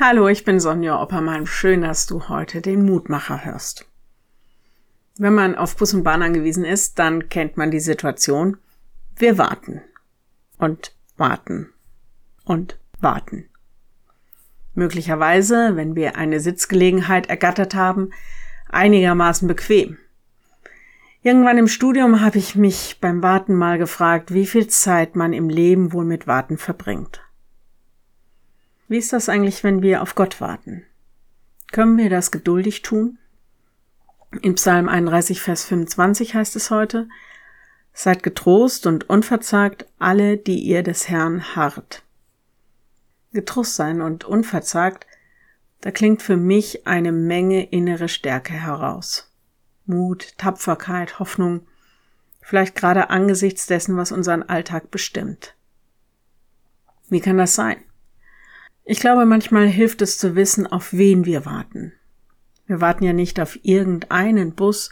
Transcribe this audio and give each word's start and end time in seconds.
Hallo, 0.00 0.28
ich 0.28 0.44
bin 0.44 0.60
Sonja 0.60 1.02
Oppermann. 1.02 1.44
Schön, 1.48 1.82
dass 1.82 2.06
du 2.06 2.28
heute 2.28 2.60
den 2.60 2.86
Mutmacher 2.86 3.44
hörst. 3.44 3.84
Wenn 5.18 5.34
man 5.34 5.56
auf 5.56 5.76
Bus 5.76 5.92
und 5.92 6.04
Bahn 6.04 6.22
angewiesen 6.22 6.64
ist, 6.64 7.00
dann 7.00 7.28
kennt 7.28 7.56
man 7.56 7.72
die 7.72 7.80
Situation. 7.80 8.58
Wir 9.16 9.38
warten 9.38 9.82
und 10.56 10.94
warten 11.16 11.70
und 12.44 12.78
warten. 13.00 13.48
Möglicherweise, 14.72 15.74
wenn 15.74 15.96
wir 15.96 16.14
eine 16.14 16.38
Sitzgelegenheit 16.38 17.28
ergattert 17.28 17.74
haben, 17.74 18.10
einigermaßen 18.68 19.48
bequem. 19.48 19.98
Irgendwann 21.22 21.58
im 21.58 21.66
Studium 21.66 22.20
habe 22.20 22.38
ich 22.38 22.54
mich 22.54 22.98
beim 23.00 23.20
Warten 23.20 23.56
mal 23.56 23.78
gefragt, 23.78 24.32
wie 24.32 24.46
viel 24.46 24.68
Zeit 24.68 25.16
man 25.16 25.32
im 25.32 25.48
Leben 25.48 25.92
wohl 25.92 26.04
mit 26.04 26.28
Warten 26.28 26.56
verbringt. 26.56 27.27
Wie 28.88 28.96
ist 28.96 29.12
das 29.12 29.28
eigentlich, 29.28 29.62
wenn 29.62 29.82
wir 29.82 30.00
auf 30.00 30.14
Gott 30.14 30.40
warten? 30.40 30.82
Können 31.70 31.98
wir 31.98 32.08
das 32.08 32.30
geduldig 32.30 32.80
tun? 32.80 33.18
In 34.40 34.54
Psalm 34.54 34.88
31, 34.88 35.42
Vers 35.42 35.64
25 35.64 36.34
heißt 36.34 36.56
es 36.56 36.70
heute, 36.70 37.08
Seid 37.92 38.22
getrost 38.22 38.86
und 38.86 39.10
unverzagt 39.10 39.86
alle, 39.98 40.36
die 40.38 40.60
ihr 40.60 40.82
des 40.82 41.08
Herrn 41.08 41.56
harrt. 41.56 42.02
Getrost 43.32 43.74
sein 43.74 44.00
und 44.00 44.24
unverzagt, 44.24 45.06
da 45.80 45.90
klingt 45.90 46.22
für 46.22 46.36
mich 46.36 46.86
eine 46.86 47.12
Menge 47.12 47.68
innere 47.68 48.08
Stärke 48.08 48.54
heraus. 48.54 49.32
Mut, 49.84 50.38
Tapferkeit, 50.38 51.18
Hoffnung, 51.18 51.66
vielleicht 52.40 52.74
gerade 52.74 53.10
angesichts 53.10 53.66
dessen, 53.66 53.96
was 53.96 54.12
unseren 54.12 54.44
Alltag 54.44 54.90
bestimmt. 54.90 55.54
Wie 57.08 57.20
kann 57.20 57.36
das 57.36 57.54
sein? 57.54 57.82
Ich 58.90 59.00
glaube, 59.00 59.26
manchmal 59.26 59.66
hilft 59.66 60.00
es 60.00 60.16
zu 60.16 60.34
wissen, 60.34 60.66
auf 60.66 60.94
wen 60.94 61.26
wir 61.26 61.44
warten. 61.44 61.92
Wir 62.66 62.80
warten 62.80 63.04
ja 63.04 63.12
nicht 63.12 63.38
auf 63.38 63.58
irgendeinen 63.62 64.54
Bus, 64.54 64.90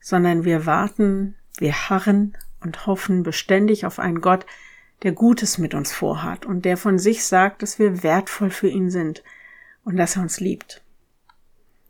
sondern 0.00 0.46
wir 0.46 0.64
warten, 0.64 1.34
wir 1.58 1.90
harren 1.90 2.34
und 2.62 2.86
hoffen 2.86 3.24
beständig 3.24 3.84
auf 3.84 3.98
einen 3.98 4.22
Gott, 4.22 4.46
der 5.02 5.12
Gutes 5.12 5.58
mit 5.58 5.74
uns 5.74 5.92
vorhat 5.92 6.46
und 6.46 6.64
der 6.64 6.78
von 6.78 6.98
sich 6.98 7.26
sagt, 7.26 7.60
dass 7.60 7.78
wir 7.78 8.02
wertvoll 8.02 8.48
für 8.48 8.68
ihn 8.68 8.88
sind 8.88 9.22
und 9.84 9.98
dass 9.98 10.16
er 10.16 10.22
uns 10.22 10.40
liebt. 10.40 10.80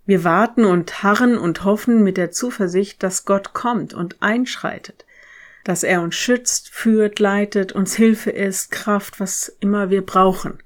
Wir 0.05 0.25
warten 0.25 0.65
und 0.65 1.05
harren 1.05 1.39
und 1.39 1.63
hoffen 1.63 2.03
mit 2.03 2.17
der 2.17 2.33
Zuversicht, 2.33 3.05
dass 3.05 3.25
Gott 3.25 3.53
kommt 3.53 3.95
und 3.95 4.21
einschreitet, 4.21 5.07
dass 5.63 5.85
er 5.85 6.03
uns 6.03 6.17
schützt, 6.17 6.71
führt, 6.71 7.21
leitet, 7.21 7.71
uns 7.71 7.95
Hilfe 7.95 8.31
ist, 8.31 8.73
Kraft, 8.73 9.21
was 9.21 9.57
immer 9.61 9.91
wir 9.91 10.05
brauchen. 10.05 10.59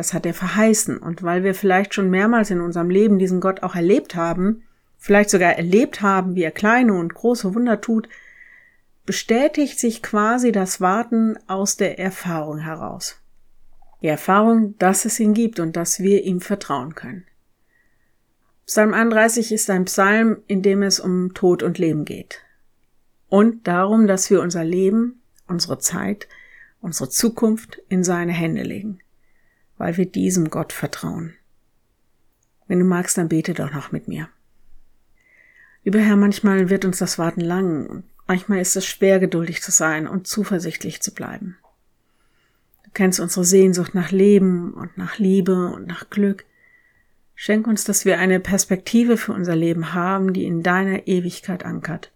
Das 0.00 0.14
hat 0.14 0.24
er 0.24 0.32
verheißen. 0.32 0.96
Und 0.96 1.22
weil 1.22 1.44
wir 1.44 1.54
vielleicht 1.54 1.92
schon 1.92 2.08
mehrmals 2.08 2.50
in 2.50 2.62
unserem 2.62 2.88
Leben 2.88 3.18
diesen 3.18 3.38
Gott 3.38 3.62
auch 3.62 3.74
erlebt 3.74 4.14
haben, 4.14 4.62
vielleicht 4.96 5.28
sogar 5.28 5.52
erlebt 5.56 6.00
haben, 6.00 6.34
wie 6.34 6.42
er 6.42 6.52
kleine 6.52 6.94
und 6.94 7.12
große 7.12 7.54
Wunder 7.54 7.82
tut, 7.82 8.08
bestätigt 9.04 9.78
sich 9.78 10.02
quasi 10.02 10.52
das 10.52 10.80
Warten 10.80 11.38
aus 11.48 11.76
der 11.76 11.98
Erfahrung 11.98 12.60
heraus. 12.60 13.20
Die 14.00 14.06
Erfahrung, 14.06 14.74
dass 14.78 15.04
es 15.04 15.20
ihn 15.20 15.34
gibt 15.34 15.60
und 15.60 15.76
dass 15.76 16.00
wir 16.00 16.24
ihm 16.24 16.40
vertrauen 16.40 16.94
können. 16.94 17.26
Psalm 18.64 18.94
31 18.94 19.52
ist 19.52 19.68
ein 19.68 19.84
Psalm, 19.84 20.38
in 20.46 20.62
dem 20.62 20.80
es 20.82 20.98
um 20.98 21.34
Tod 21.34 21.62
und 21.62 21.76
Leben 21.76 22.06
geht. 22.06 22.40
Und 23.28 23.66
darum, 23.68 24.06
dass 24.06 24.30
wir 24.30 24.40
unser 24.40 24.64
Leben, 24.64 25.20
unsere 25.46 25.78
Zeit, 25.78 26.26
unsere 26.80 27.10
Zukunft 27.10 27.82
in 27.90 28.02
seine 28.02 28.32
Hände 28.32 28.62
legen 28.62 29.02
weil 29.80 29.96
wir 29.96 30.04
diesem 30.04 30.50
Gott 30.50 30.74
vertrauen. 30.74 31.32
Wenn 32.68 32.80
du 32.80 32.84
magst, 32.84 33.16
dann 33.16 33.30
bete 33.30 33.54
doch 33.54 33.72
noch 33.72 33.92
mit 33.92 34.08
mir. 34.08 34.28
Lieber 35.84 36.00
Herr, 36.00 36.16
manchmal 36.16 36.68
wird 36.68 36.84
uns 36.84 36.98
das 36.98 37.18
Warten 37.18 37.40
lang 37.40 37.86
und 37.86 38.04
manchmal 38.26 38.60
ist 38.60 38.76
es 38.76 38.84
schwer, 38.84 39.18
geduldig 39.20 39.62
zu 39.62 39.70
sein 39.70 40.06
und 40.06 40.26
zuversichtlich 40.26 41.00
zu 41.00 41.14
bleiben. 41.14 41.56
Du 42.84 42.90
kennst 42.92 43.20
unsere 43.20 43.46
Sehnsucht 43.46 43.94
nach 43.94 44.10
Leben 44.10 44.74
und 44.74 44.98
nach 44.98 45.18
Liebe 45.18 45.68
und 45.68 45.86
nach 45.86 46.10
Glück. 46.10 46.44
Schenk 47.34 47.66
uns, 47.66 47.84
dass 47.84 48.04
wir 48.04 48.18
eine 48.18 48.38
Perspektive 48.38 49.16
für 49.16 49.32
unser 49.32 49.56
Leben 49.56 49.94
haben, 49.94 50.34
die 50.34 50.44
in 50.44 50.62
deiner 50.62 51.06
Ewigkeit 51.06 51.64
ankert. 51.64 52.12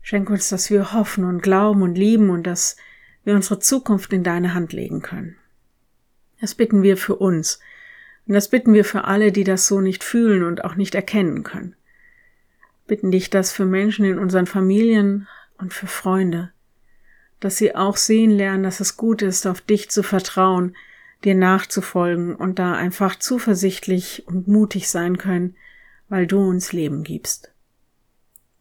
Schenk 0.00 0.30
uns, 0.30 0.48
dass 0.48 0.70
wir 0.70 0.94
hoffen 0.94 1.24
und 1.24 1.42
glauben 1.42 1.82
und 1.82 1.98
lieben 1.98 2.30
und 2.30 2.46
dass 2.46 2.78
wir 3.22 3.34
unsere 3.34 3.58
Zukunft 3.58 4.14
in 4.14 4.24
deine 4.24 4.54
Hand 4.54 4.72
legen 4.72 5.02
können. 5.02 5.36
Das 6.44 6.54
bitten 6.54 6.82
wir 6.82 6.98
für 6.98 7.16
uns. 7.16 7.58
Und 8.26 8.34
das 8.34 8.48
bitten 8.48 8.74
wir 8.74 8.84
für 8.84 9.04
alle, 9.04 9.32
die 9.32 9.44
das 9.44 9.66
so 9.66 9.80
nicht 9.80 10.04
fühlen 10.04 10.42
und 10.42 10.62
auch 10.62 10.74
nicht 10.74 10.94
erkennen 10.94 11.42
können. 11.42 11.74
Bitten 12.86 13.10
dich 13.10 13.30
das 13.30 13.50
für 13.50 13.64
Menschen 13.64 14.04
in 14.04 14.18
unseren 14.18 14.44
Familien 14.44 15.26
und 15.56 15.72
für 15.72 15.86
Freunde, 15.86 16.52
dass 17.40 17.56
sie 17.56 17.74
auch 17.74 17.96
sehen 17.96 18.30
lernen, 18.30 18.62
dass 18.62 18.80
es 18.80 18.98
gut 18.98 19.22
ist, 19.22 19.46
auf 19.46 19.62
dich 19.62 19.90
zu 19.90 20.02
vertrauen, 20.02 20.76
dir 21.24 21.34
nachzufolgen 21.34 22.36
und 22.36 22.58
da 22.58 22.74
einfach 22.74 23.18
zuversichtlich 23.18 24.24
und 24.26 24.46
mutig 24.46 24.90
sein 24.90 25.16
können, 25.16 25.56
weil 26.10 26.26
du 26.26 26.46
uns 26.46 26.74
Leben 26.74 27.04
gibst. 27.04 27.52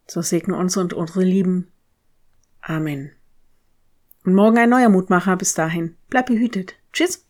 So 0.08 0.22
segne 0.22 0.56
uns 0.56 0.78
und 0.78 0.94
unsere 0.94 1.26
Lieben. 1.26 1.68
Amen. 2.62 3.12
Und 4.24 4.36
morgen 4.36 4.58
ein 4.58 4.70
neuer 4.70 4.88
Mutmacher. 4.88 5.36
Bis 5.36 5.54
dahin. 5.54 5.98
Bleib 6.10 6.28
behütet. 6.28 6.76
Tschüss. 6.94 7.26